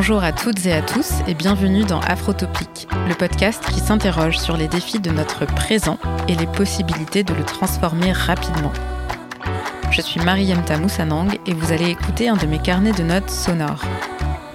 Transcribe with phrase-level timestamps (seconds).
[0.00, 4.56] Bonjour à toutes et à tous et bienvenue dans Afrotopique, le podcast qui s'interroge sur
[4.56, 8.72] les défis de notre présent et les possibilités de le transformer rapidement.
[9.90, 13.84] Je suis Mariemta Moussanang et vous allez écouter un de mes carnets de notes sonores.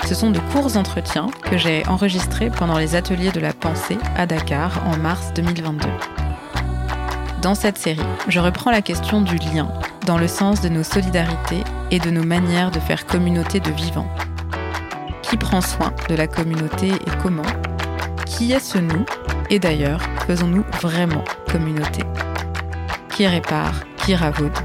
[0.07, 4.25] Ce sont de courts entretiens que j'ai enregistrés pendant les ateliers de la pensée à
[4.25, 5.87] Dakar en mars 2022.
[7.43, 9.67] Dans cette série, je reprends la question du lien,
[10.07, 14.09] dans le sens de nos solidarités et de nos manières de faire communauté de vivants.
[15.29, 17.41] Qui prend soin de la communauté et comment
[18.27, 19.05] Qui est ce nous
[19.49, 22.03] Et d'ailleurs, faisons-nous vraiment communauté
[23.09, 24.55] Qui répare Qui ravaude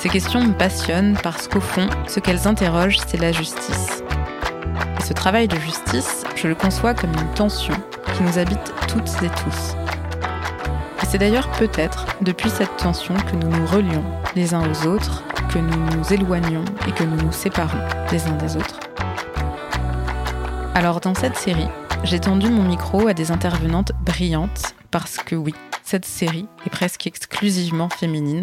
[0.00, 4.02] Ces questions me passionnent parce qu'au fond, ce qu'elles interrogent, c'est la justice.
[4.98, 7.74] Et ce travail de justice, je le conçois comme une tension
[8.16, 9.76] qui nous habite toutes et tous.
[11.02, 14.04] Et c'est d'ailleurs peut-être depuis cette tension que nous nous relions
[14.34, 17.78] les uns aux autres, que nous nous éloignons et que nous nous séparons
[18.10, 18.83] les uns des autres.
[20.76, 21.68] Alors dans cette série,
[22.02, 27.06] j'ai tendu mon micro à des intervenantes brillantes parce que oui, cette série est presque
[27.06, 28.42] exclusivement féminine.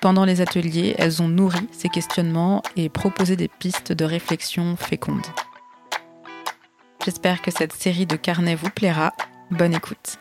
[0.00, 5.26] Pendant les ateliers, elles ont nourri ces questionnements et proposé des pistes de réflexion fécondes.
[7.04, 9.12] J'espère que cette série de carnets vous plaira.
[9.50, 10.18] Bonne écoute.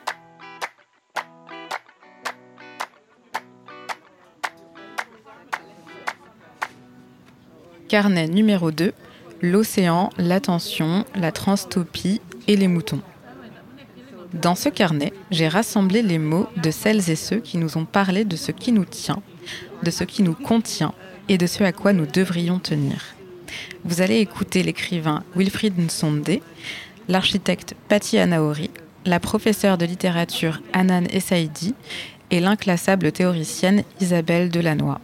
[7.87, 8.95] Carnet numéro 2
[9.45, 13.01] l'océan, l'attention, la transtopie et les moutons.
[14.33, 18.25] Dans ce carnet, j'ai rassemblé les mots de celles et ceux qui nous ont parlé
[18.25, 19.21] de ce qui nous tient,
[19.83, 20.93] de ce qui nous contient
[21.29, 23.15] et de ce à quoi nous devrions tenir.
[23.85, 26.39] Vous allez écouter l'écrivain Wilfried Nsonde,
[27.07, 28.71] l'architecte Patti Anaori,
[29.05, 31.75] la professeure de littérature Anan Essaidi
[32.31, 34.97] et l'inclassable théoricienne Isabelle Delannoy.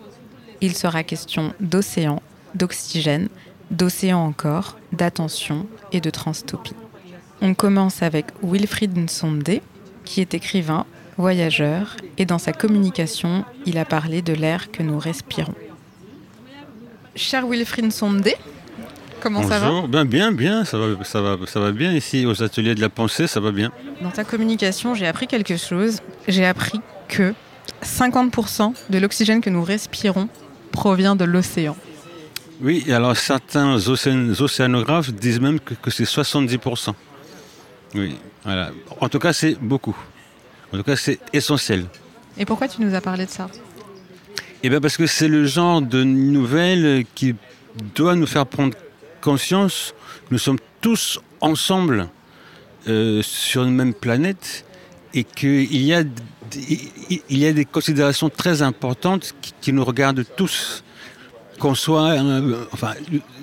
[0.62, 2.22] Il sera question d'océan,
[2.56, 3.30] d'oxygène,
[3.72, 6.76] d'océan encore, d'attention et de transtopie.
[7.42, 9.62] On commence avec Wilfried Nsonde,
[10.06, 10.86] qui est écrivain,
[11.18, 15.56] voyageur, et dans sa communication, il a parlé de l'air que nous respirons.
[17.16, 18.30] Cher Wilfried Nsonde,
[19.22, 22.44] comment ça va ben Bien, bien, ça va, ça, va, ça va bien ici aux
[22.44, 23.72] ateliers de la pensée, ça va bien.
[24.02, 26.00] Dans ta communication, j'ai appris quelque chose.
[26.28, 27.34] J'ai appris que
[27.84, 30.30] 50% de l'oxygène que nous respirons
[30.72, 31.76] provient de l'océan.
[32.62, 36.94] Oui, alors certains océanographes disent même que, c'est 70%.
[37.96, 38.72] Oui, voilà.
[39.00, 39.98] En tout cas, c'est beaucoup.
[40.72, 41.86] En tout cas, c'est essentiel.
[42.38, 43.50] Et pourquoi tu nous as parlé de ça?
[44.62, 47.36] Eh bien, parce que c'est le genre de nouvelle qui
[47.96, 48.78] doit nous faire prendre
[49.22, 49.96] conscience
[50.28, 52.10] que nous sommes tous ensemble
[52.88, 54.66] euh, sur une même planète
[55.16, 56.04] et qu'il y, a,
[57.30, 60.84] il y a des considérations très importantes qui nous regardent tous
[61.62, 62.12] qu'on soit.
[62.12, 62.94] Euh, enfin,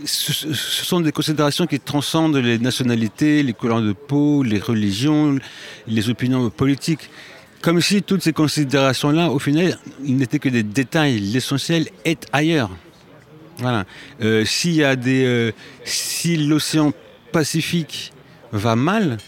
[0.04, 5.38] ce, sont des considérations qui transcendent les nationalités, les couleurs de peau, les religions,
[5.86, 7.08] les opinions politiques.
[7.62, 11.18] Comme si toutes ces considérations-là, au final, n'étaient que des détails.
[11.18, 12.70] L'essentiel est ailleurs.
[13.58, 13.84] Voilà.
[14.20, 15.52] Euh, s'il y a des, euh,
[15.84, 16.92] si l'océan
[17.32, 18.12] Pacifique
[18.52, 19.18] va mal,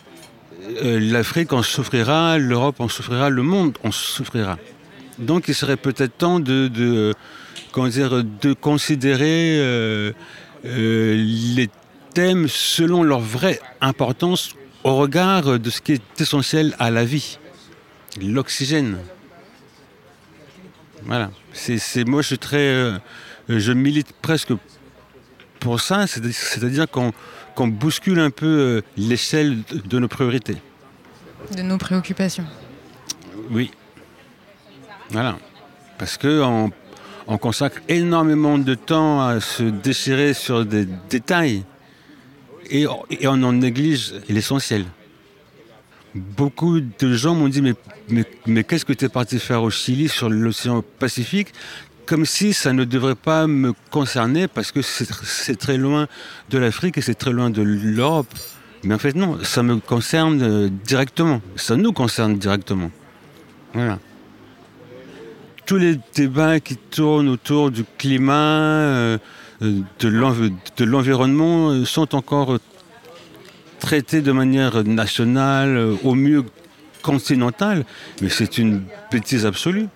[0.82, 4.56] l'Afrique en souffrira, l'Europe en souffrira, le monde en souffrira.
[5.20, 10.12] Donc, il serait peut-être temps de dire, de considérer euh,
[10.64, 11.14] euh,
[11.54, 11.68] les
[12.14, 17.38] thèmes selon leur vraie importance au regard de ce qui est essentiel à la vie,
[18.20, 18.96] l'oxygène.
[21.04, 21.30] Voilà.
[21.52, 22.98] C'est, moi, je suis très, euh,
[23.48, 24.52] je milite presque
[25.58, 27.12] pour ça, c'est-à-dire qu'on,
[27.68, 30.56] bouscule un peu l'échelle de nos priorités.
[31.54, 32.46] De nos préoccupations.
[33.50, 33.70] Oui.
[35.10, 35.38] Voilà.
[35.98, 36.70] Parce que en
[37.30, 41.62] on consacre énormément de temps à se déchirer sur des détails
[42.68, 44.84] et, on en néglige l'essentiel.
[46.14, 47.74] Beaucoup de gens m'ont dit mais,
[48.46, 51.52] mais, qu'est-ce que tu es parti faire au Chili sur l'océan Pacifique?
[52.04, 56.08] Comme si ça ne devrait pas me concerner parce que c'est très loin
[56.48, 58.26] de l'Afrique et c'est très loin de l'Europe.
[58.82, 62.90] Mais en fait non, ça me concerne euh, directement, ça nous concerne directement.
[63.72, 64.00] Voilà
[65.70, 69.18] tous les débats qui tournent autour du climat, euh,
[69.60, 72.58] de l'environnement, euh, sont encore
[73.78, 76.44] traités de manière nationale, euh, au mieux
[77.02, 77.84] continentale,
[78.20, 78.82] mais c'est une
[79.12, 79.86] bêtise absolue.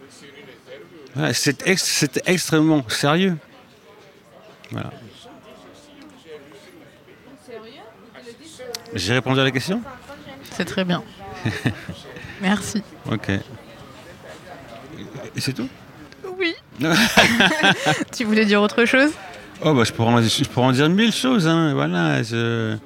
[1.32, 3.36] c'est extrêmement sérieux.
[8.94, 9.82] J'ai répondu à la question?
[10.52, 11.02] C'est très bien.
[12.40, 12.80] Merci.
[13.10, 13.32] Ok.
[15.36, 15.68] Et c'est tout?
[16.38, 16.54] Oui.
[18.16, 19.10] tu voulais dire autre chose?
[19.64, 22.22] Oh, bah, je pourrais en, je pourrais en dire mille choses, hein, voilà.
[22.22, 22.76] je-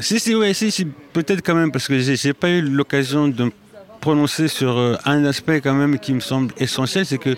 [0.00, 3.44] Si, si, ouais, si, si, peut-être quand même, parce que j'ai pas eu l'occasion de
[3.44, 3.52] me
[4.00, 7.36] prononcer sur euh, un aspect quand même qui me semble essentiel, c'est que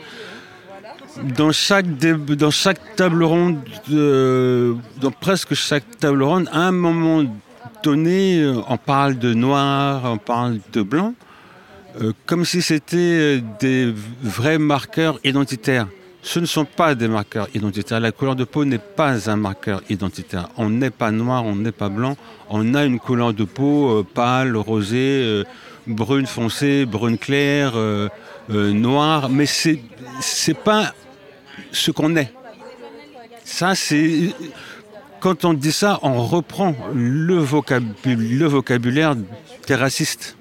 [1.37, 3.59] dans chaque, dé- dans chaque table ronde,
[3.93, 7.25] euh, dans presque chaque table ronde, à un moment
[7.83, 11.13] donné, euh, on parle de noir, on parle de blanc,
[12.01, 15.87] euh, comme si c'était euh, des vrais marqueurs identitaires.
[16.23, 18.01] Ce ne sont pas des marqueurs identitaires.
[18.01, 20.49] La couleur de peau n'est pas un marqueur identitaire.
[20.57, 22.17] On n'est pas noir, on n'est pas blanc.
[22.49, 25.45] On a une couleur de peau euh, pâle, rosée,
[25.87, 27.75] brune foncée, brune claire,
[28.49, 29.81] noire, mais c'est
[30.21, 30.95] c'est pas
[31.73, 32.33] ce qu'on est.
[33.45, 34.35] Ça, c'est
[35.21, 39.15] quand on dit ça, on reprend le vocabulaire
[39.67, 40.37] des racistes.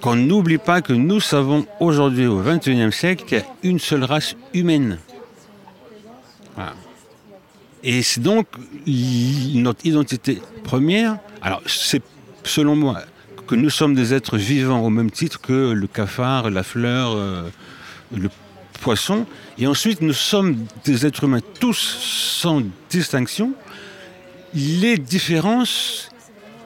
[0.00, 4.04] Qu'on n'oublie pas que nous savons aujourd'hui, au XXIe siècle, qu'il y a une seule
[4.04, 4.98] race humaine.
[7.82, 8.46] Et c'est donc
[8.86, 11.18] notre identité première.
[11.42, 12.02] Alors, c'est
[12.44, 13.00] selon moi
[13.46, 17.50] que nous sommes des êtres vivants au même titre que le cafard, la fleur, euh,
[18.16, 18.30] le
[18.80, 19.26] poisson.
[19.58, 23.52] Et ensuite, nous sommes des êtres humains, tous sans distinction.
[24.54, 26.08] Les différences,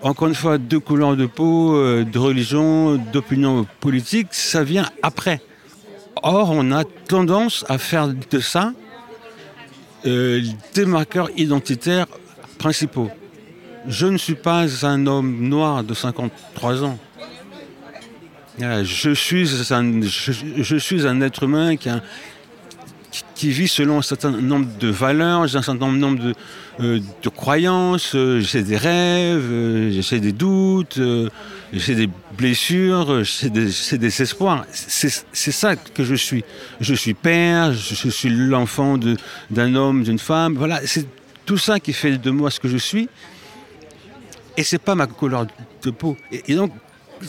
[0.02, 5.40] encore une fois, de couleur de peau, euh, de religion, d'opinion politique, ça vient après.
[6.22, 8.72] Or, on a tendance à faire de ça
[10.06, 10.40] euh,
[10.74, 12.06] des marqueurs identitaires
[12.58, 13.10] principaux.
[13.86, 16.98] Je ne suis pas un homme noir de 53 ans.
[18.58, 22.02] Voilà, je, suis un, je suis un être humain qui, a-
[23.34, 26.34] qui- vit selon un certain nombre de valeurs, j'ai un certain nombre de,
[26.80, 27.00] euh,
[27.34, 31.00] croyances, euh, j'ai des rêves, euh, j'ai des doutes,
[31.72, 34.64] j'ai des blessures, j'ai des, espoirs.
[34.70, 36.44] C'est ça que je suis.
[36.80, 38.98] Je suis père, je, suis l'enfant
[39.50, 40.54] d'un homme, d'une femme.
[40.54, 41.06] Voilà, c'est
[41.44, 43.08] tout ça qui fait de moi ce que je suis.
[44.56, 45.46] Et c'est pas ma couleur
[45.82, 46.16] de peau.
[46.32, 46.72] Et donc,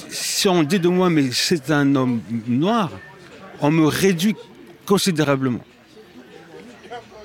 [0.09, 2.91] si on dit de moi, mais c'est un homme noir,
[3.61, 4.35] on me réduit
[4.93, 5.63] considérablement.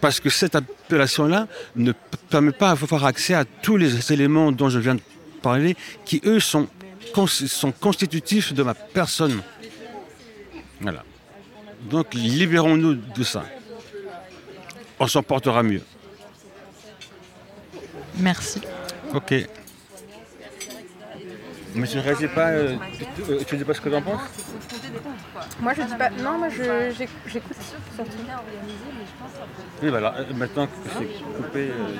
[0.02, 1.92] Parce que cette appellation-là ne
[2.28, 5.00] permet pas d'avoir accès à tous les éléments dont je viens de
[5.40, 5.74] parler,
[6.04, 6.68] qui eux sont,
[7.14, 7.26] cons-
[7.60, 9.40] sont constitutifs de ma personne.
[10.80, 11.02] Voilà.
[11.90, 13.44] Donc libérons-nous de ça.
[15.00, 15.82] On s'en portera mieux.
[18.18, 18.60] Merci.
[19.14, 19.34] Ok.
[21.74, 22.76] Mais tu ne réagis pas, euh,
[23.16, 24.20] tu, euh, tu dis pas ce que tu en penses
[25.60, 26.10] Moi je dis pas.
[26.10, 27.56] Non, moi j'écoute
[27.96, 28.10] surtout.
[29.82, 30.14] Oui, voilà.
[30.18, 31.70] euh, Maintenant que c'est coupé.
[31.70, 31.96] euh,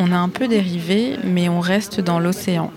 [0.00, 2.72] On a un peu dérivé, mais on reste dans l'océan.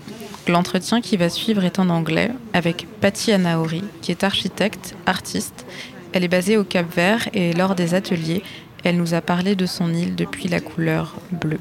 [0.48, 5.64] L'entretien qui va suivre est en anglais avec Patty Anaori, qui est architecte, artiste.
[6.12, 8.42] Elle est basée au Cap Vert et lors des ateliers,
[8.84, 11.60] elle nous a parlé de son île depuis la couleur bleue.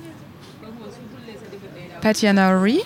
[2.02, 2.84] Patty Anaori,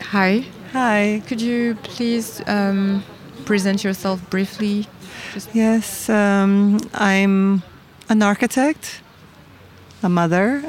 [0.00, 0.44] hi.
[0.72, 1.22] Hi.
[1.28, 3.04] Could you please um,
[3.44, 4.88] present yourself briefly?
[5.52, 7.62] Yes, um, I'm
[8.08, 9.02] an architect,
[10.02, 10.64] a mother,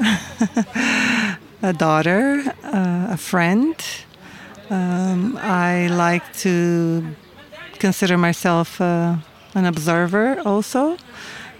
[1.62, 3.74] a daughter, uh, a friend.
[4.70, 7.04] Um, I like to
[7.80, 9.16] consider myself uh,
[9.56, 10.98] an observer also,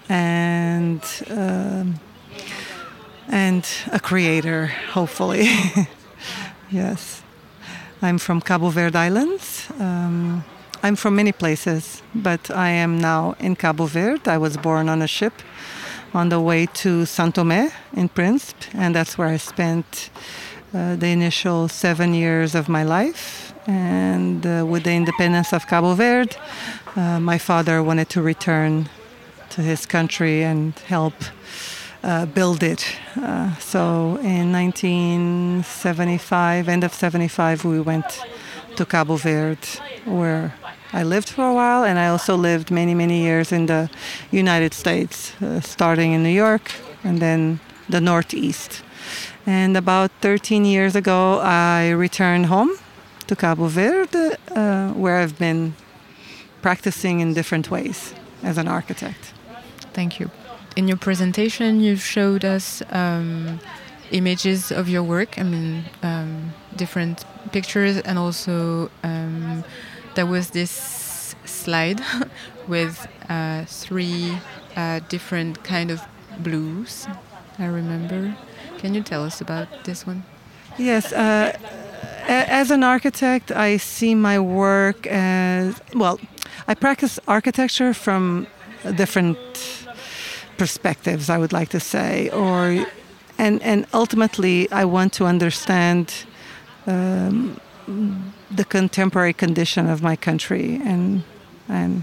[0.08, 1.98] and um,
[3.28, 5.48] and a creator, hopefully.
[6.72, 7.22] yes,
[8.00, 9.68] I'm from Cabo Verde Islands.
[9.78, 10.44] Um,
[10.82, 14.30] I'm from many places, but I am now in Cabo Verde.
[14.30, 15.34] I was born on a ship
[16.14, 20.10] on the way to Santo Tomé in Príncipe, and that's where I spent
[20.74, 23.54] uh, the initial seven years of my life.
[23.66, 26.36] And uh, with the independence of Cabo Verde,
[26.96, 28.88] uh, my father wanted to return
[29.50, 31.14] to his country and help
[32.02, 32.84] uh, build it.
[33.16, 38.20] Uh, so in 1975, end of 75, we went
[38.76, 39.66] to Cabo Verde,
[40.04, 40.54] where
[40.92, 43.88] I lived for a while, and I also lived many, many years in the
[44.30, 46.72] United States, uh, starting in New York
[47.04, 48.82] and then the Northeast.
[49.46, 52.70] And about 13 years ago, I returned home
[53.26, 55.74] to Cabo Verde, uh, where I've been
[56.60, 59.32] practicing in different ways as an architect.
[59.92, 60.30] Thank you.
[60.74, 63.60] In your presentation, you showed us um,
[64.10, 65.38] images of your work.
[65.38, 69.64] I mean, um, different pictures, and also um,
[70.14, 72.00] there was this slide
[72.68, 74.38] with uh, three
[74.74, 76.00] uh, different kind of
[76.38, 77.06] blues.
[77.58, 78.34] I remember.
[78.78, 80.24] Can you tell us about this one?
[80.78, 81.54] Yes, uh,
[82.26, 86.18] as an architect, I see my work as well.
[86.66, 88.46] I practice architecture from
[88.96, 89.36] different
[90.58, 92.86] perspectives, I would like to say, or
[93.38, 96.14] and and ultimately, I want to understand
[96.86, 97.60] um,
[98.50, 101.22] the contemporary condition of my country and
[101.68, 102.02] and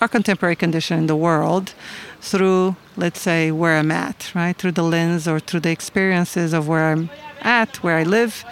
[0.00, 1.74] our contemporary condition in the world
[2.20, 4.56] through, let's say, where I'm at, right?
[4.56, 7.10] Through the lens or through the experiences of where I'm
[7.42, 8.44] at, where I live.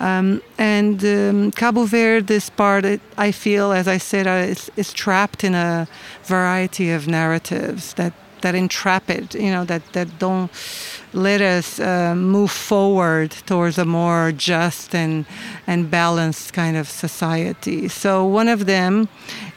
[0.00, 4.70] Um, and um, Cabo Verde, this part, it, I feel, as I said, uh, is,
[4.76, 5.86] is trapped in a
[6.24, 10.50] variety of narratives that that entrap it, you know, that, that don't
[11.14, 15.26] let us uh, move forward towards a more just and,
[15.66, 17.88] and balanced kind of society.
[17.88, 19.08] So one of them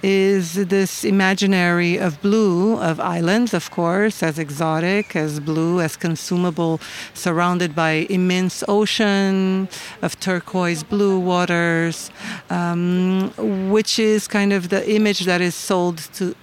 [0.03, 6.81] is this imaginary of blue, of islands, of course, as exotic, as blue, as consumable,
[7.13, 9.69] surrounded by immense ocean,
[10.01, 12.11] of turquoise blue waters,
[12.49, 13.31] um,
[13.69, 16.35] which is kind of the image that is sold to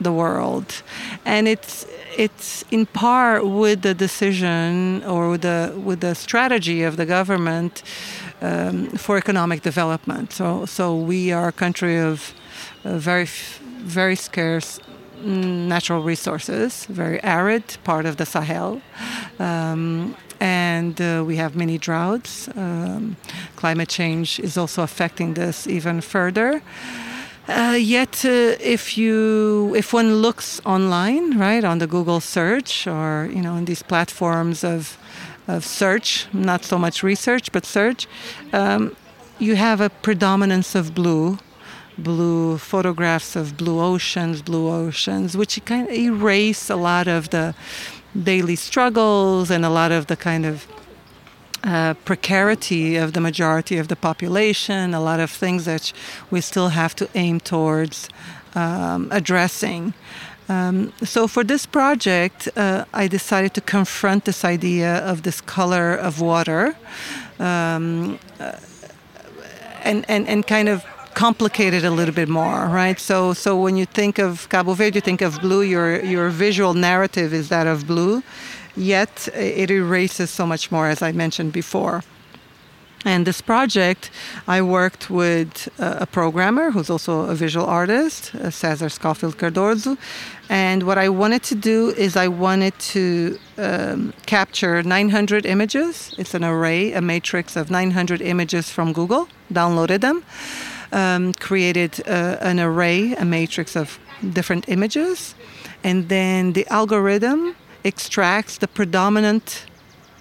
[0.00, 0.82] the world,
[1.24, 6.96] and it's it's in par with the decision or with the with the strategy of
[6.96, 7.82] the government
[8.42, 10.32] um, for economic development.
[10.32, 12.34] So so we are a country of
[12.84, 13.26] uh, very
[13.84, 14.80] very scarce
[15.22, 18.80] natural resources, very arid part of the Sahel.
[19.38, 22.48] Um, and uh, we have many droughts.
[22.56, 23.16] Um,
[23.56, 26.62] climate change is also affecting this even further.
[27.50, 33.28] Uh, yet, uh, if you if one looks online, right, on the Google search or
[33.34, 34.96] you know in these platforms of
[35.48, 38.06] of search, not so much research but search,
[38.52, 38.94] um,
[39.40, 41.38] you have a predominance of blue,
[41.98, 47.52] blue photographs of blue oceans, blue oceans, which kind of erase a lot of the
[48.14, 50.68] daily struggles and a lot of the kind of
[51.64, 55.92] uh, precarity of the majority of the population, a lot of things that
[56.30, 58.08] we still have to aim towards
[58.54, 59.94] um, addressing.
[60.48, 65.94] Um, so for this project, uh, I decided to confront this idea of this color
[65.94, 66.74] of water,
[67.38, 68.56] um, uh,
[69.84, 72.98] and and and kind of complicate it a little bit more, right?
[72.98, 75.62] So so when you think of Cabo Verde, you think of blue.
[75.62, 78.22] Your your visual narrative is that of blue,
[78.80, 82.02] yet it erases so much more, as I mentioned before.
[83.04, 84.10] And this project,
[84.46, 89.96] I worked with a programmer who's also a visual artist, uh, Cesar Schofield Cardozo.
[90.50, 96.14] And what I wanted to do is I wanted to um, capture 900 images.
[96.18, 100.22] It's an array, a matrix of 900 images from Google, downloaded them,
[100.92, 103.98] um, created uh, an array, a matrix of
[104.34, 105.34] different images.
[105.82, 109.66] And then the algorithm extracts the predominant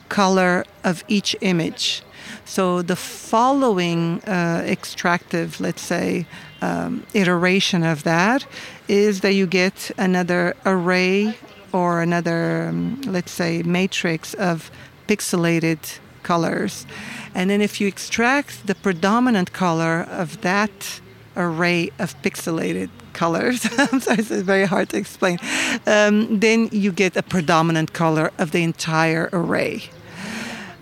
[0.10, 2.02] color of each image.
[2.46, 6.26] So the following uh, extractive, let's say,
[6.62, 8.46] um, iteration of that
[8.88, 11.38] is that you get another array
[11.72, 14.72] or another, um, let's say, matrix of
[15.08, 16.86] pixelated colors.
[17.34, 21.02] And then if you extract the predominant color of that
[21.36, 23.68] array of pixelated colors.
[23.78, 25.40] I'm sorry, it's very hard to explain.
[25.86, 29.84] Um, then you get a predominant color of the entire array.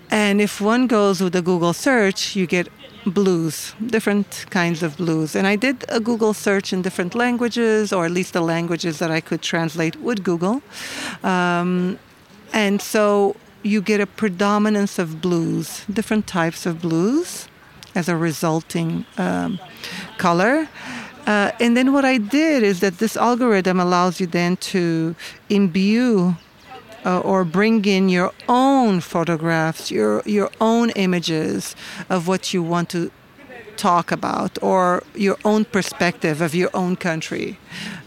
[0.10, 2.70] And if one goes with a Google search, you get
[3.06, 5.36] blues, different kinds of blues.
[5.36, 9.12] And I did a Google search in different languages, or at least the languages that
[9.12, 10.62] I could translate with Google.
[11.24, 12.00] Um,
[12.54, 17.48] and so you get a predominance of blues, different types of blues
[17.96, 19.60] as a resulting um,
[20.18, 20.70] color.
[21.28, 25.14] Uh, and then what I did is that this algorithm allows you then to
[25.50, 26.38] imbue
[27.06, 31.76] uh, or bring in your own photographs, your your own images
[32.10, 33.12] of what you want to
[33.76, 37.60] talk about, or your own perspective of your own country,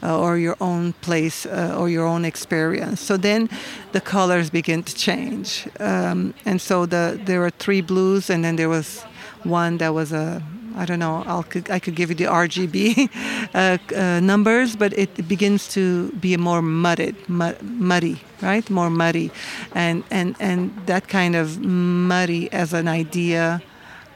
[0.02, 3.00] uh, or your own place, uh, or your own experience.
[3.00, 3.48] So then,
[3.92, 8.56] the colors begin to change, um, and so the there were three blues, and then
[8.56, 9.04] there was
[9.44, 10.42] one that was a
[10.76, 11.22] I don't know.
[11.26, 13.08] I'll, I could give you the RGB
[13.54, 18.68] uh, uh, numbers, but it begins to be more mudded, muddy, right?
[18.70, 19.30] More muddy,
[19.74, 23.62] and and and that kind of muddy as an idea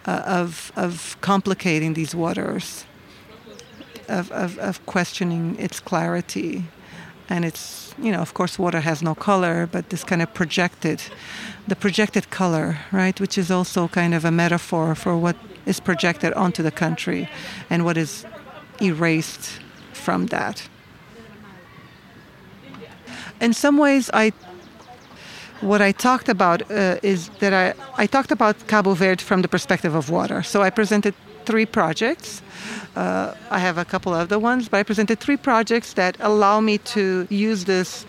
[0.07, 2.85] uh, of of complicating these waters,
[4.09, 6.65] of, of of questioning its clarity,
[7.29, 11.03] and it's you know of course water has no color, but this kind of projected,
[11.67, 16.33] the projected color, right, which is also kind of a metaphor for what is projected
[16.35, 17.29] onto the country
[17.71, 18.27] and what is
[18.81, 19.61] erased
[19.93, 20.69] from that.
[23.41, 24.33] In some ways, I
[25.61, 29.49] what I talked about uh, is that I, I talked about Cabo Verde from the
[29.49, 30.43] perspective of water.
[30.43, 31.15] So I presented
[31.47, 32.43] three projects.
[32.97, 36.79] Uh, I have a couple other ones, but I presented three projects that allow me
[36.79, 38.05] to use this.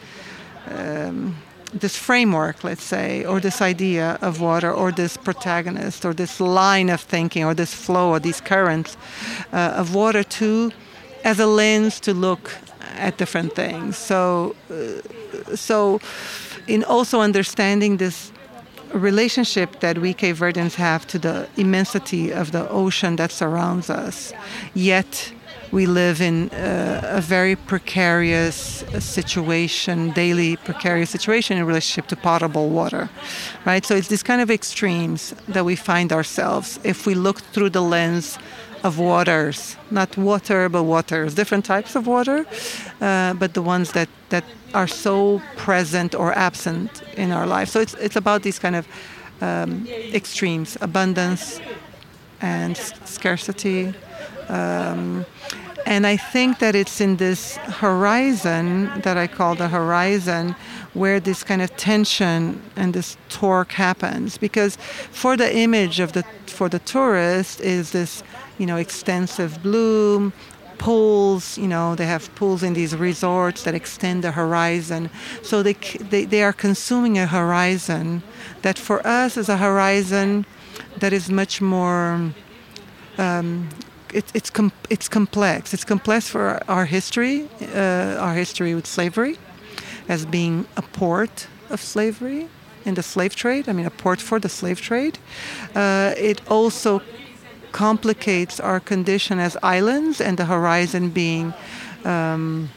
[0.67, 1.35] Um,
[1.79, 6.89] this framework, let's say, or this idea of water, or this protagonist, or this line
[6.89, 8.98] of thinking, or this flow, or these currents
[9.51, 10.72] uh, of water too,
[11.24, 12.51] as a lens to look
[12.98, 13.98] at different things.
[13.98, 16.00] So, uh, so
[16.67, 18.32] in also understanding this
[18.94, 24.34] relationship that we Cape Verdeans have to the immensity of the ocean that surrounds us,
[24.74, 25.34] yet
[25.72, 32.69] we live in uh, a very precarious situation, daily precarious situation in relationship to potable
[32.69, 33.10] water,
[33.65, 33.86] right?
[33.86, 37.81] So it's these kind of extremes that we find ourselves if we look through the
[37.81, 38.38] lens
[38.84, 42.45] of waters, not water, but waters, different types of water,
[43.01, 44.43] uh, but the ones that, that
[44.74, 47.69] are so present or absent in our life.
[47.69, 48.88] So it's, it's about these kind of
[49.41, 51.60] um, extremes abundance
[52.41, 53.93] and scarcity.
[54.49, 55.25] Um,
[55.85, 60.55] and I think that it's in this horizon that I call the horizon
[60.93, 64.37] where this kind of tension and this torque happens.
[64.37, 64.77] Because
[65.11, 68.23] for the image of the for the tourist is this,
[68.57, 70.33] you know, extensive bloom,
[70.77, 75.09] pools, you know, they have pools in these resorts that extend the horizon.
[75.41, 78.23] So they, they, they are consuming a horizon
[78.61, 80.45] that for us is a horizon
[80.99, 82.31] that is much more
[83.17, 83.69] um,
[84.15, 85.74] it, it's com- it's complex.
[85.74, 89.38] It's complex for our, history, uh, our history with slavery,
[90.07, 92.48] as being a port of slavery
[92.86, 93.67] in the slave trade.
[93.69, 95.19] I mean, a port for the slave trade.
[95.75, 97.01] Uh, it also
[97.72, 101.53] complicates our condition as islands, and the horizon being.
[102.05, 102.69] Um,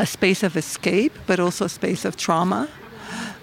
[0.00, 2.68] a space of escape, but also a space of trauma.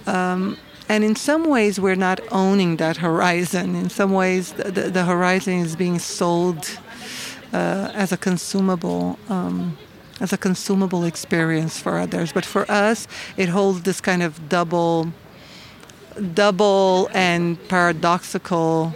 [0.07, 3.75] Um, and in some ways, we're not owning that horizon.
[3.75, 6.79] In some ways, the, the, the horizon is being sold
[7.53, 9.19] uh, as a consumable.
[9.29, 9.77] Um,
[10.21, 13.05] as a consumable experience for others, but for us,
[13.35, 15.11] it holds this kind of double,
[16.33, 18.95] double and paradoxical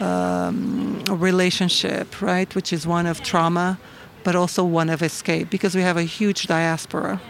[0.00, 2.54] um, relationship, right?
[2.54, 3.78] Which is one of trauma,
[4.24, 7.20] but also one of escape, because we have a huge diaspora.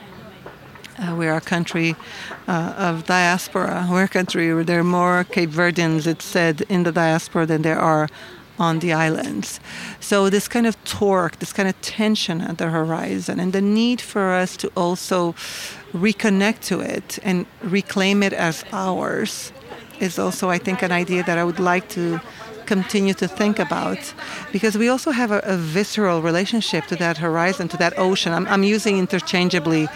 [0.98, 1.94] Uh, we are a country
[2.48, 3.86] uh, of diaspora.
[3.90, 7.62] We're a country where there are more Cape Verdeans, it's said, in the diaspora than
[7.62, 8.08] there are
[8.58, 9.60] on the islands.
[10.00, 14.00] So this kind of torque, this kind of tension at the horizon, and the need
[14.00, 15.34] for us to also
[15.92, 19.52] reconnect to it and reclaim it as ours
[20.00, 22.20] is also, I think, an idea that I would like to
[22.66, 23.98] continue to think about
[24.52, 28.32] because we also have a, a visceral relationship to that horizon, to that ocean.
[28.32, 29.88] I'm, I'm using interchangeably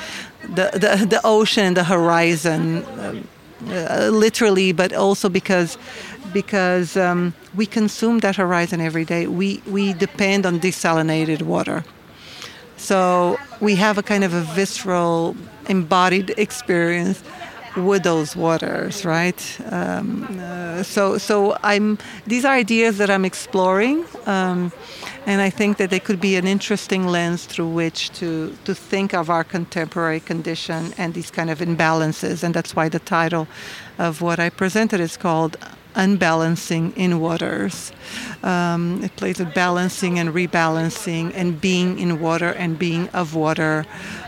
[0.43, 2.85] the, the, the ocean and the horizon.
[2.85, 3.23] Uh,
[3.69, 5.79] uh, literally, but also because
[6.33, 9.27] because um, we consume that horizon every day.
[9.27, 11.85] We we depend on desalinated water,
[12.77, 15.37] so we have a kind of a visceral,
[15.69, 17.23] embodied experience
[17.77, 19.61] with those waters, right?
[19.71, 21.99] Um, uh, so, so I'm.
[22.27, 24.73] These are ideas that I'm exploring, um,
[25.27, 29.15] and I think that they could be an interesting lens through which to to think
[29.15, 33.47] of our contemporary condition and these kind of imbalances, and that's why the title
[33.99, 35.57] of what I presented is called
[35.95, 37.93] unbalancing in waters.
[38.43, 43.85] Um, it plays with balancing and rebalancing and being in water and being of water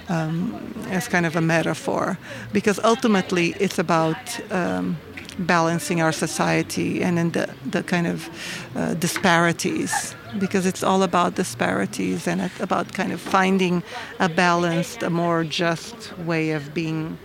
[0.09, 2.19] um, as kind of a metaphor.
[2.53, 4.97] Because ultimately it's about um,
[5.39, 8.29] balancing our society and in the, the kind of
[8.77, 10.15] uh, disparities.
[10.39, 13.83] Because it's all about disparities and about kind of finding
[14.19, 17.19] a balanced, a more just way of being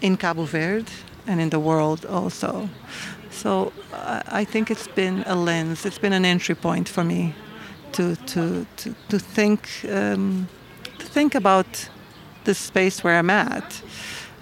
[0.00, 0.90] in Cabo Verde
[1.26, 2.68] and in the world also.
[3.30, 7.34] So I think it's been a lens, it's been an entry point for me
[7.92, 10.48] to, to, to, to think, um,
[10.98, 11.88] to think about
[12.44, 13.82] the space where I'm at.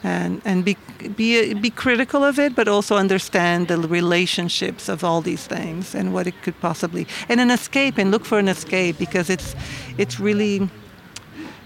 [0.05, 0.77] And, and be,
[1.17, 6.13] be, be critical of it, but also understand the relationships of all these things and
[6.15, 9.57] what it could possibly, and an escape, and look for an escape because it's,
[9.99, 10.69] it's really,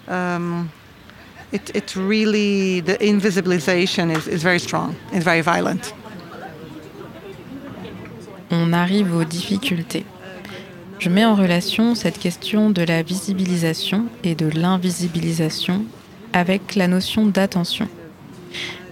[0.08, 0.72] um,
[1.52, 5.92] it, it's really, the invisibilization is, is very strong, it's very violent.
[8.50, 10.04] On arrive aux difficultés.
[10.98, 15.84] Je mets en relation cette question de la visibilisation et de l'invisibilisation
[16.32, 17.88] avec la notion d'attention.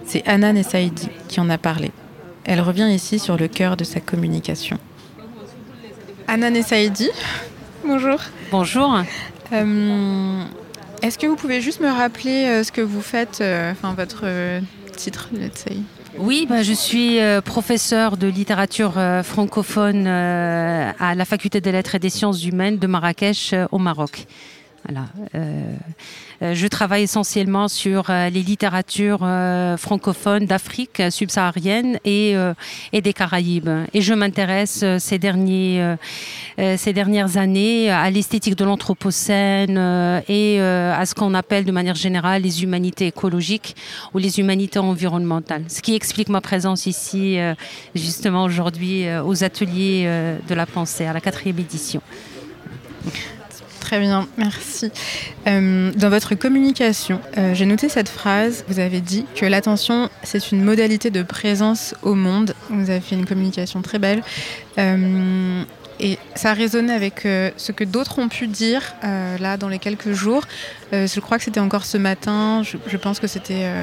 [0.05, 1.91] C'est Anna Nessaidi qui en a parlé.
[2.45, 4.79] Elle revient ici sur le cœur de sa communication.
[6.27, 7.09] Anna Nessaidi,
[7.85, 8.19] bonjour.
[8.51, 9.03] Bonjour.
[9.53, 10.43] Euh,
[11.01, 14.25] est-ce que vous pouvez juste me rappeler euh, ce que vous faites, euh, enfin votre
[14.95, 15.77] titre, let's say
[16.21, 21.71] Oui, bah, je suis euh, professeur de littérature euh, francophone euh, à la faculté des
[21.71, 24.25] lettres et des sciences humaines de Marrakech au Maroc.
[24.89, 25.07] Voilà.
[26.41, 32.35] Euh, je travaille essentiellement sur euh, les littératures euh, francophones d'Afrique subsaharienne et,
[32.93, 33.69] des Caraïbes.
[33.93, 35.19] Et je m'intéresse ces,
[36.77, 39.77] ces dernières années à l'esthétique de l'Anthropocène
[40.27, 43.75] et à ce qu'on appelle de manière générale les humanités écologiques
[44.13, 45.63] ou les humanités environnementales.
[45.67, 47.37] Ce qui explique ma présence ici,
[47.95, 50.05] justement aujourd'hui, aux ateliers
[50.47, 52.01] de la pensée, à la quatrième édition.
[53.89, 54.91] Très bien, merci.
[55.47, 58.63] Euh, dans votre communication, euh, j'ai noté cette phrase.
[58.67, 62.53] Vous avez dit que l'attention, c'est une modalité de présence au monde.
[62.69, 64.21] Vous avez fait une communication très belle.
[64.77, 65.63] Euh,
[65.99, 70.43] et ça résonnait avec ce que d'autres ont pu dire là dans les quelques jours.
[70.91, 72.61] je crois que c'était encore ce matin.
[72.61, 73.73] Je, je pense que c'était,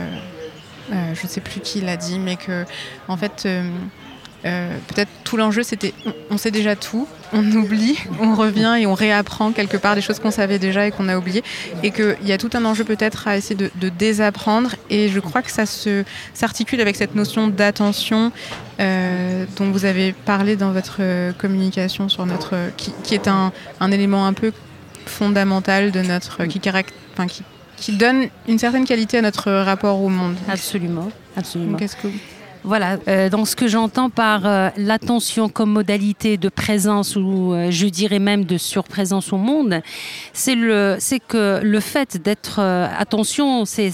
[0.88, 2.64] je ne sais plus qui l'a dit, mais que
[3.09, 3.47] en fait
[4.44, 5.94] euh, peut-être tout l'enjeu, c'était
[6.31, 10.18] on, sait déjà tout, on oublie, on revient et on réapprend quelque part des choses
[10.20, 11.42] qu'on savait déjà et qu'on a oubliées.
[11.83, 14.77] Et qu'il y a tout un enjeu peut-être à essayer de, désapprendre.
[14.90, 15.64] Et je crois que ça
[16.35, 18.31] s'articule avec cette notion d'attention
[18.79, 21.01] euh, dont vous avez parlé dans votre
[21.38, 23.53] communication sur notre, qui, est un,
[23.90, 24.53] élément un peu
[25.07, 26.61] fondamental de notre, qui,
[27.14, 27.42] enfin, qui,
[27.77, 30.37] qui donne une certaine qualité à notre rapport au monde.
[30.49, 31.79] Absolument, absolument.
[31.79, 32.09] Qu'est-ce que
[32.66, 37.70] voilà, euh, dans ce que j'entends par euh, l'attention comme modalité de présence ou euh,
[37.70, 39.81] je dirais même de surprésence au monde,
[40.33, 43.92] c'est le, c'est que le fait d'être attention, c'est,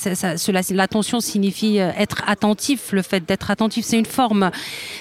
[0.70, 2.92] l'attention signifie être attentif.
[2.92, 4.50] Le fait d'être attentif, c'est une forme,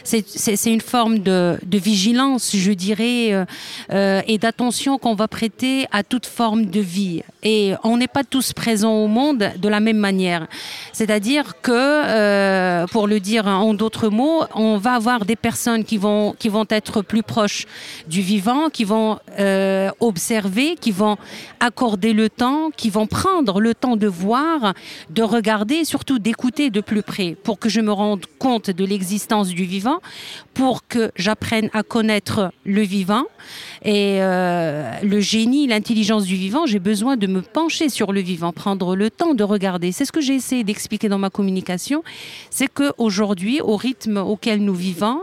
[0.03, 3.45] c'est, une forme de, de, vigilance, je dirais,
[3.91, 7.23] et d'attention qu'on va prêter à toute forme de vie.
[7.43, 10.47] Et on n'est pas tous présents au monde de la même manière.
[10.91, 16.34] C'est-à-dire que, pour le dire en d'autres mots, on va avoir des personnes qui vont,
[16.38, 17.65] qui vont être plus proches
[18.08, 21.17] du vivant, qui vont euh, observer, qui vont
[21.60, 24.74] accorder le temps, qui vont prendre le temps de voir,
[25.10, 29.50] de regarder, surtout d'écouter de plus près, pour que je me rende compte de l'existence
[29.50, 30.00] du vivant,
[30.54, 33.24] pour que j'apprenne à connaître le vivant
[33.84, 36.65] et euh, le génie, l'intelligence du vivant.
[36.65, 39.91] J'ai besoin de me pencher sur le vivant, prendre le temps de regarder.
[39.91, 42.04] C'est ce que j'ai essayé d'expliquer dans ma communication,
[42.50, 42.67] c'est
[43.60, 45.20] au rythme auquel nous vivons,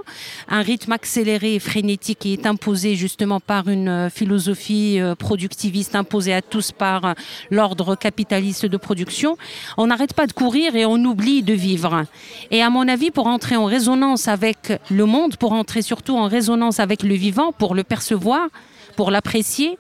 [0.49, 5.95] un rythme accéléré et frénétique qui est imposé justement par une euh, philosophie euh, productiviste
[5.95, 7.13] imposée à tous par euh,
[7.51, 9.37] l'ordre capitaliste de production,
[9.77, 12.05] on n'arrête pas de courir et on oublie de vivre.
[12.51, 16.27] Et à mon avis, pour entrer en résonance avec le monde, pour entrer surtout en
[16.29, 18.49] résonance avec le vivant, pour le percevoir,
[18.97, 19.79] pour l'apprécier,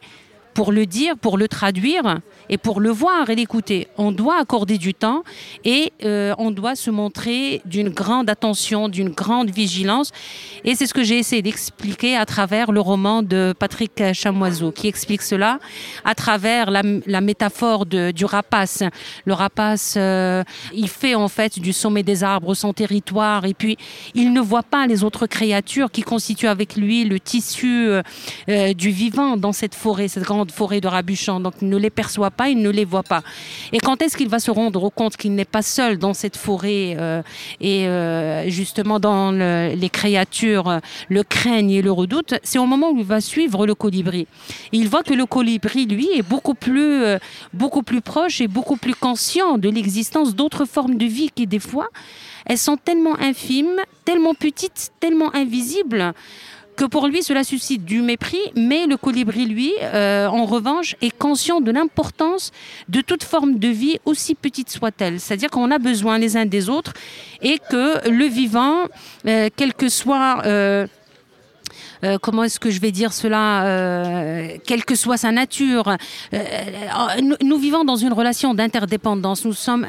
[0.58, 2.18] pour le dire, pour le traduire,
[2.50, 5.22] et pour le voir et l'écouter, on doit accorder du temps
[5.64, 10.10] et euh, on doit se montrer d'une grande attention, d'une grande vigilance.
[10.64, 14.88] Et c'est ce que j'ai essayé d'expliquer à travers le roman de Patrick Chamoiseau, qui
[14.88, 15.58] explique cela
[16.04, 18.82] à travers la, métaphore du rapace.
[19.26, 20.42] Le rapace, euh,
[20.72, 23.76] il fait en fait du sommet des arbres son territoire et puis
[24.14, 27.90] il ne voit pas les autres créatures qui constituent avec lui le tissu
[28.48, 31.40] euh, du vivant dans cette forêt, cette grande forêt de Rabuchan.
[31.40, 33.22] Donc il ne les perçoit pas il ne les voit pas.
[33.72, 36.96] Et quand est-ce qu'il va se rendre compte qu'il n'est pas seul dans cette forêt
[36.98, 37.22] euh,
[37.60, 42.34] et euh, justement dans les créatures le craignent et le redoutent?
[42.42, 44.26] C'est au moment où il va suivre le colibri.
[44.72, 47.18] il voit que le colibri, lui, est beaucoup plus, euh,
[47.52, 51.58] beaucoup plus proche et beaucoup plus conscient de l'existence d'autres formes de vie qui, des
[51.58, 51.88] fois,
[52.46, 56.14] elles sont tellement infimes, tellement petites, tellement invisibles
[56.78, 61.10] que pour lui cela suscite du mépris, mais le colibri, lui, euh, en revanche, est
[61.10, 62.52] conscient de l'importance
[62.88, 65.18] de toute forme de vie, aussi petite soit-elle.
[65.18, 66.92] C'est-à-dire qu'on a besoin les uns des autres
[67.42, 68.86] et que le vivant,
[69.26, 70.42] euh, quel que soit...
[70.46, 70.86] Euh,
[72.04, 75.96] euh, comment est-ce que je vais dire cela, euh, quelle que soit sa nature.
[76.34, 76.38] Euh,
[77.42, 79.44] nous, vivons dans une relation d'interdépendance.
[79.44, 79.86] Nous sommes,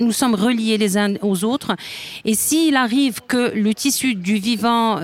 [0.00, 1.76] nous sommes reliés les uns aux autres.
[2.24, 4.98] Et s'il arrive que le tissu du vivant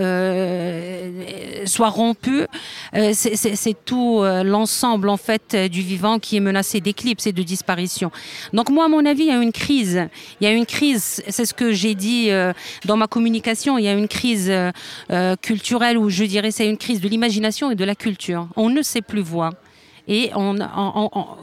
[1.67, 2.47] soit rompu,
[3.13, 8.11] c'est tout l'ensemble en fait du vivant qui est menacé d'éclipse et de disparition.
[8.53, 10.09] Donc moi, à mon avis, il y a une crise.
[10.41, 11.23] Il y a une crise.
[11.29, 12.31] C'est ce que j'ai dit
[12.85, 13.79] dans ma communication.
[13.79, 14.53] Il y a une crise
[15.43, 18.49] culturelle où je dirais c'est une crise de l'imagination et de la culture.
[18.57, 19.53] On ne sait plus voir.
[20.07, 20.57] Et on,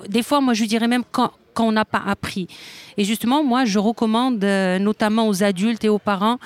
[0.10, 2.48] des fois, moi, je dirais même quand, quand on n'a pas appris.
[2.98, 6.38] Et justement, moi, je recommande euh, notamment aux adultes et aux parents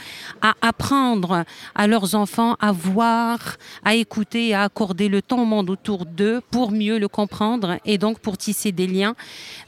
[0.41, 1.43] à apprendre
[1.75, 6.41] à leurs enfants à voir, à écouter, à accorder le temps au monde autour d'eux
[6.51, 9.15] pour mieux le comprendre et donc pour tisser des liens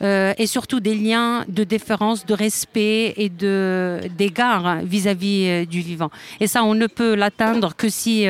[0.01, 5.81] euh, et surtout des liens de déférence, de respect et de d'égard vis-à-vis euh, du
[5.81, 6.11] vivant.
[6.39, 8.27] Et ça, on ne peut l'atteindre que si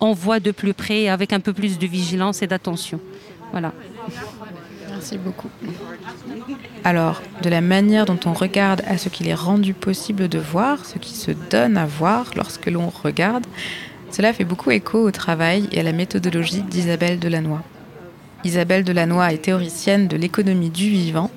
[0.00, 3.00] on voit de plus près avec un peu plus de vigilance et d'attention.
[3.52, 3.72] Voilà.
[4.98, 5.48] Merci beaucoup.
[6.82, 10.84] Alors, de la manière dont on regarde à ce qu'il est rendu possible de voir,
[10.84, 13.46] ce qui se donne à voir lorsque l'on regarde,
[14.10, 17.60] cela fait beaucoup écho au travail et à la méthodologie d'Isabelle Delannoy.
[18.42, 21.30] Isabelle Delannoy est théoricienne de l'économie du vivant.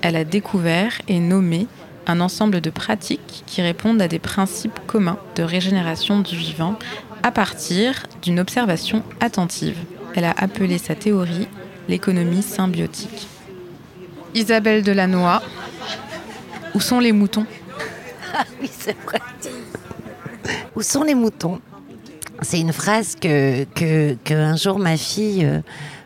[0.00, 1.66] Elle a découvert et nommé
[2.06, 6.78] un ensemble de pratiques qui répondent à des principes communs de régénération du vivant
[7.24, 9.78] à partir d'une observation attentive.
[10.14, 11.48] Elle a appelé sa théorie
[11.88, 13.26] l'économie symbiotique.
[14.34, 15.40] Isabelle Delannoy,
[16.74, 17.46] où sont les moutons?
[18.34, 19.20] Ah oui, c'est vrai.
[20.76, 21.60] Où sont les moutons?
[22.42, 25.60] C'est une phrase que, que, un jour ma fille euh,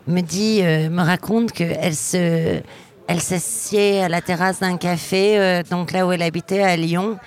[0.06, 2.60] me dit, euh, me raconte qu'elle se,
[3.06, 7.18] elle s'assied à la terrasse d'un café, euh, donc là où elle habitait à Lyon,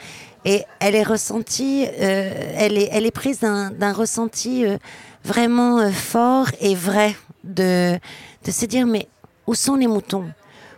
[0.46, 4.64] et elle est ressentie, elle, est, elle est prise d'un ressenti
[5.26, 7.98] vraiment fort et vrai de,
[8.46, 9.08] de se dire mais
[9.48, 10.26] où sont les moutons?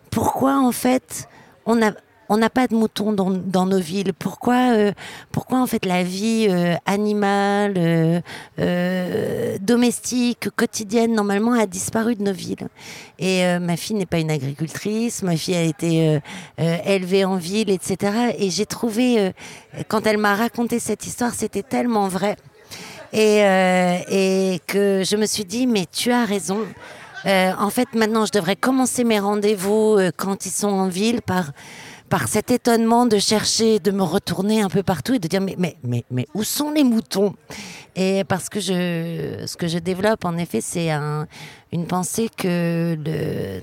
[0.09, 1.27] Pourquoi en fait
[1.65, 1.91] on n'a
[2.29, 4.13] on n'a pas de moutons dans, dans nos villes?
[4.13, 4.91] Pourquoi, euh,
[5.31, 7.73] pourquoi en fait la vie euh, animale,
[8.59, 12.67] euh, domestique, quotidienne normalement a disparu de nos villes?
[13.19, 16.19] Et ma fille n'est pas une agricultrice, ma fille a été
[16.57, 18.35] élevée en ville, etc.
[18.37, 19.33] Et j'ai trouvé,
[19.87, 22.35] quand elle m'a raconté cette histoire, c'était tellement vrai.
[23.13, 23.39] Et,
[24.09, 26.65] et que je me suis dit, mais tu as raison.
[27.25, 31.21] Euh, en fait, maintenant, je devrais commencer mes rendez-vous euh, quand ils sont en ville
[31.21, 31.51] par
[32.09, 35.55] par cet étonnement de chercher, de me retourner un peu partout et de dire mais
[35.57, 37.35] mais mais, mais où sont les moutons?
[37.97, 41.27] Et parce que je ce que je développe en effet, c'est un,
[41.73, 43.61] une pensée que le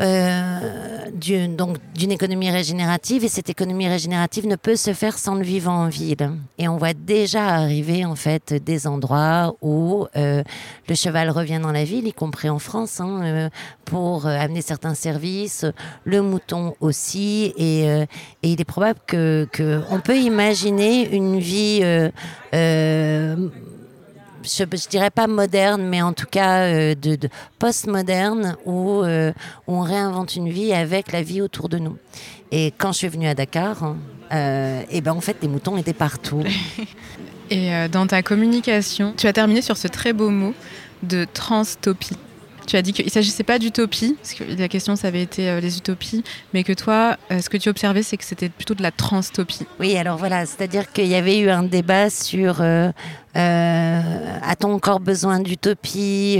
[0.00, 5.84] euh, d'une économie régénérative et cette économie régénérative ne peut se faire sans le vivant
[5.84, 6.30] en ville.
[6.58, 10.42] Et on voit déjà arriver en fait des endroits où euh,
[10.88, 13.48] le cheval revient dans la ville, y compris en France, hein, euh,
[13.84, 15.66] pour amener certains services,
[16.04, 18.06] le mouton aussi, et, et
[18.42, 21.82] il est probable que, que, on peut imaginer une vie
[24.42, 27.28] je, je dirais pas moderne, mais en tout cas euh, de, de
[27.58, 29.32] post-moderne, où, euh,
[29.66, 31.96] on réinvente une vie avec la vie autour de nous.
[32.50, 33.94] Et quand je suis venue à Dakar,
[34.30, 36.42] et euh, eh ben en fait, les moutons étaient partout.
[37.50, 40.54] Et dans ta communication, tu as terminé sur ce très beau mot
[41.02, 42.16] de transtopie.
[42.66, 45.48] Tu as dit qu'il ne s'agissait pas d'utopie, parce que la question, ça avait été
[45.48, 46.22] euh, les utopies,
[46.54, 49.66] mais que toi, euh, ce que tu observais, c'est que c'était plutôt de la transtopie.
[49.80, 52.90] Oui, alors voilà, c'est-à-dire qu'il y avait eu un débat sur euh,
[53.34, 56.38] a-t-on encore besoin d'utopie,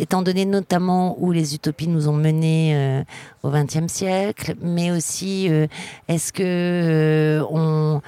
[0.00, 3.04] étant donné notamment où les utopies nous ont menés
[3.44, 5.48] au XXe siècle, mais aussi
[6.08, 8.02] est-ce que on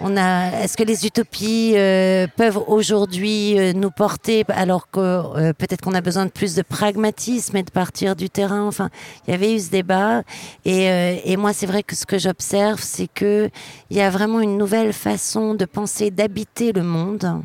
[0.00, 5.52] on a, est-ce que les utopies euh, peuvent aujourd'hui euh, nous porter alors que euh,
[5.52, 8.66] peut-être qu'on a besoin de plus de pragmatisme et de partir du terrain?
[8.66, 8.90] Enfin,
[9.26, 10.22] il y avait eu ce débat
[10.64, 13.50] et, et moi c'est vrai que ce que j'observe c'est que
[13.90, 17.42] il y a vraiment une nouvelle façon de penser, d'habiter le monde.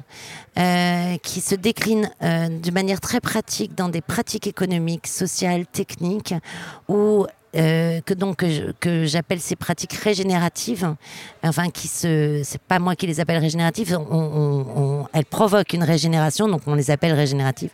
[1.24, 6.36] qui se décline de manière très pratique dans des pratiques économiques, sociales, techniques,
[6.88, 8.44] où euh, que donc
[8.80, 10.96] que j'appelle ces pratiques régénératives,
[11.44, 13.96] enfin qui se, c'est pas moi qui les appelle régénératives,
[15.14, 17.70] elles provoquent une régénération, donc on les appelle régénératives,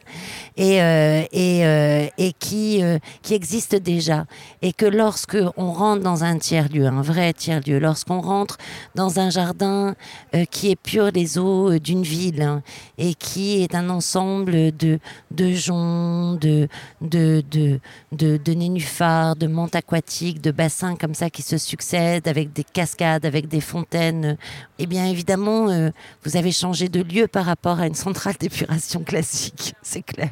[0.57, 2.81] et euh, et, euh, et qui
[3.21, 4.25] qui existent déjà,
[4.61, 8.57] et que lorsque on rentre dans un tiers lieu, un vrai tiers lieu, lorsqu'on rentre
[8.95, 9.95] dans un jardin
[10.51, 12.61] qui épure les eaux d'une ville hein,
[12.97, 14.99] et qui est un ensemble de
[15.31, 16.67] de joncs, de
[17.01, 17.79] de de
[18.11, 23.25] de, de nénuphars, de aquatiques, de bassins comme ça qui se succèdent avec des cascades,
[23.25, 24.37] avec des fontaines,
[24.77, 25.89] eh bien évidemment, euh,
[26.23, 30.31] vous avez changé de lieu par rapport à une centrale d'épuration classique, c'est clair.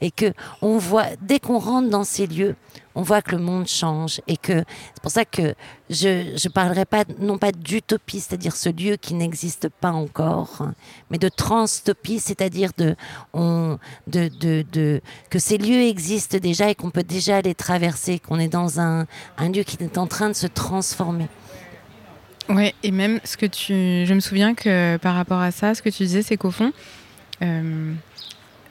[0.00, 0.32] Et que
[0.62, 2.56] on voit, dès qu'on rentre dans ces lieux,
[2.94, 5.54] on voit que le monde change et que c'est pour ça que
[5.90, 10.68] je ne parlerai pas non pas d'utopie, c'est-à-dire ce lieu qui n'existe pas encore,
[11.10, 12.96] mais de transtopie, c'est-à-dire de,
[13.34, 18.38] de, de, de, que ces lieux existent déjà et qu'on peut déjà les traverser, qu'on
[18.38, 19.06] est dans un,
[19.38, 21.28] un lieu qui est en train de se transformer.
[22.48, 25.80] Ouais, et même ce que tu, je me souviens que par rapport à ça, ce
[25.80, 26.72] que tu disais, c'est qu'au fond,
[27.42, 27.94] euh,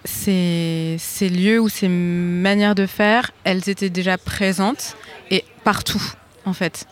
[0.05, 4.95] ces, lieux ou ces manières de faire, elles étaient déjà présentes
[5.31, 6.03] et partout,
[6.45, 6.85] en fait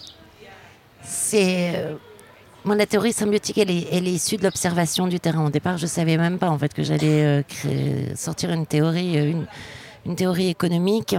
[1.04, 1.76] C'est.
[1.76, 1.96] euh,
[2.64, 5.48] moi, la théorie symbiotique, elle est, issue de l'observation du terrain.
[5.48, 9.34] Au départ, je savais même pas en fait que j'allais euh, sortir une théorie, euh,
[10.06, 11.16] une, théorie économique.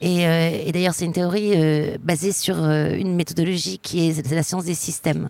[0.00, 4.64] Et, euh, et d'ailleurs, c'est une théorie basée sur une méthodologie qui est, la science
[4.64, 5.28] des systèmes.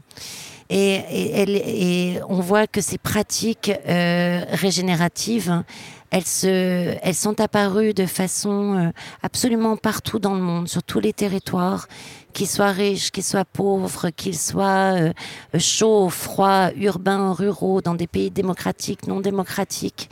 [0.69, 5.63] Et, et, et on voit que ces pratiques euh, régénératives,
[6.11, 8.91] elles, se, elles sont apparues de façon euh,
[9.23, 11.89] absolument partout dans le monde, sur tous les territoires,
[12.33, 15.13] qu'ils soient riches, qu'ils soient pauvres, qu'ils soient euh,
[15.59, 20.11] chauds, froids, urbains, ruraux, dans des pays démocratiques, non démocratiques,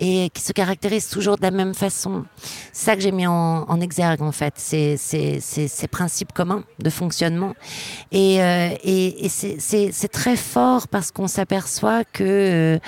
[0.00, 2.24] et qui se caractérisent toujours de la même façon.
[2.72, 6.32] C'est ça que j'ai mis en, en exergue, en fait, ces, ces, ces, ces principes
[6.32, 7.54] communs de fonctionnement.
[8.10, 12.78] Et, euh, et, et c'est très fort parce qu'on s'aperçoit que, euh,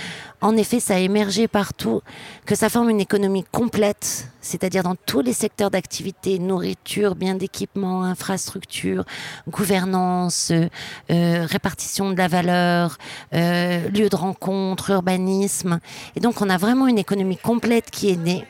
[0.40, 2.01] en effet, ça a émergé partout,
[2.46, 8.03] que ça forme une économie complète, c'est-à-dire dans tous les secteurs d'activité, nourriture, biens d'équipement,
[8.03, 9.05] infrastructure,
[9.48, 10.68] gouvernance, euh,
[11.12, 12.98] euh, répartition de la valeur,
[13.35, 15.79] euh, lieu de rencontre, urbanisme.
[16.16, 18.44] Et donc, on a vraiment une économie complète qui est née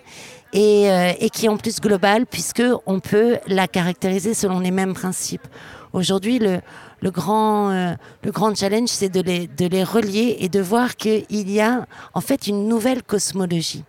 [0.52, 4.70] et, euh, et qui est en plus globale puisque on peut la caractériser selon les
[4.70, 5.46] mêmes principes.
[5.92, 6.60] Aujourd'hui, le,
[7.02, 12.46] euh, grand challenge, c'est de les, relier et de voir qu'il y a en fait
[12.46, 13.84] une nouvelle cosmologie.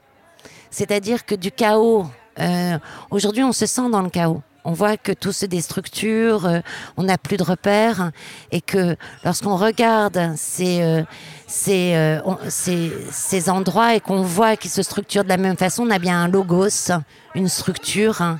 [0.69, 2.05] C'est-à-dire que du chaos,
[2.39, 2.77] euh,
[3.11, 4.41] aujourd'hui on se sent dans le chaos.
[4.65, 6.49] On voit que tout se déstructure,
[6.95, 8.11] on n'a plus de repères,
[8.49, 8.95] et que
[9.25, 11.03] lorsqu'on regarde ces,
[11.47, 15.89] ces, euh, ces, endroits et qu'on voit qu'ils se structurent de la même façon, on
[15.89, 16.91] a bien un logos,
[17.35, 18.21] une structure.
[18.21, 18.39] hein,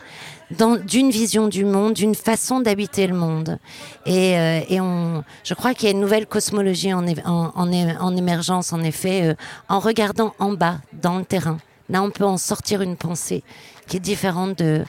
[0.86, 3.58] d'une vision du monde, d'une façon d'habiter le monde.
[4.06, 8.16] Et, euh, et on, je crois qu'il y a une nouvelle cosmologie en, en, en
[8.16, 9.36] émergence, en effet, euh,
[9.70, 11.58] en regardant en bas, dans le terrain.
[11.90, 13.44] Là, on peut en sortir une pensée
[13.88, 14.84] qui est différente de,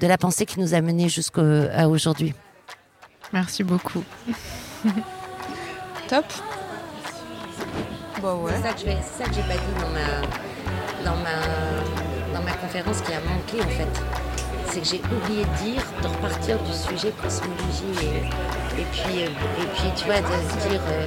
[0.00, 2.34] de la pensée qui nous a menés jusqu'à aujourd'hui.
[3.32, 4.04] Merci beaucoup.
[6.08, 6.24] Top.
[8.22, 8.52] Ouais.
[8.56, 13.20] C'est ça que j'ai pas dit dans ma, dans ma, dans ma conférence qui a
[13.20, 13.88] manqué en fait.
[14.72, 19.60] C'est que j'ai oublié de dire, de repartir du sujet cosmologie et, et puis, euh,
[19.62, 21.06] et puis tu vois, de se dire, euh,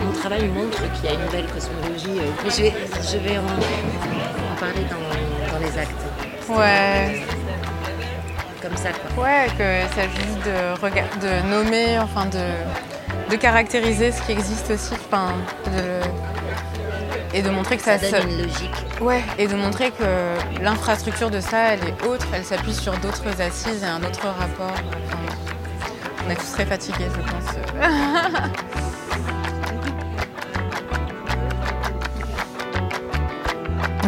[0.00, 2.20] mon travail montre qu'il y a une nouvelle cosmologie.
[2.20, 5.90] euh, je vais, je vais en, en parler dans, dans les actes,
[6.48, 7.22] Ouais.
[8.62, 9.24] comme ça quoi.
[9.24, 12.38] Ouais, que ça juste de, de nommer, enfin de,
[13.32, 15.32] de caractériser ce qui existe aussi, enfin,
[15.66, 16.02] de-
[17.34, 18.74] et de montrer que ça, Ça se- donne une logique.
[19.00, 23.40] ouais, et de montrer que l'infrastructure de ça, elle est autre, elle s'appuie sur d'autres
[23.40, 24.74] assises et un autre rapport.
[25.08, 25.24] Enfin,
[26.26, 27.56] on est tous très fatigués, je pense.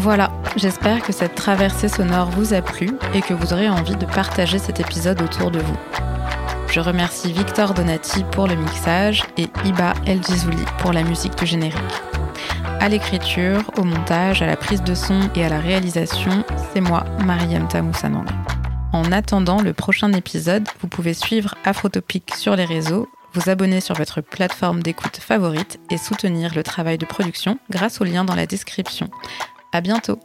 [0.01, 4.07] Voilà, j'espère que cette traversée sonore vous a plu et que vous aurez envie de
[4.07, 5.77] partager cet épisode autour de vous.
[6.75, 11.47] Je remercie Victor Donati pour le mixage et Iba El Gizouli pour la musique du
[11.47, 11.79] générique.
[12.81, 17.05] À l'écriture, au montage, à la prise de son et à la réalisation, c'est moi,
[17.25, 18.27] Mariam Tamoussanang.
[18.93, 23.95] En attendant le prochain épisode, vous pouvez suivre Afrotopic sur les réseaux, vous abonner sur
[23.95, 28.47] votre plateforme d'écoute favorite et soutenir le travail de production grâce au lien dans la
[28.47, 29.11] description.
[29.71, 30.19] À bientôt!